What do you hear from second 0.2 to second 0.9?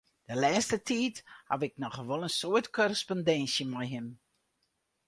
De lêste